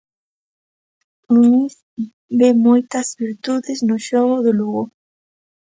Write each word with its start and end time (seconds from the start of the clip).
Muñiz 1.31 1.75
ve 2.39 2.49
moitas 2.65 3.07
virtudes 3.23 3.79
no 3.87 3.97
xogo 4.07 4.35
do 4.45 4.51
Lugo. 4.59 4.83